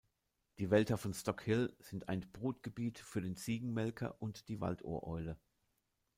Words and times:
Die 0.57 0.71
Wälder 0.71 0.97
von 0.97 1.13
Stock 1.13 1.43
Hill 1.43 1.75
sind 1.79 2.09
ein 2.09 2.21
Brutgebiet 2.21 2.97
für 2.97 3.21
den 3.21 3.35
Ziegenmelker 3.35 4.19
und 4.19 4.49
die 4.49 4.59
Waldohreule. 4.59 5.37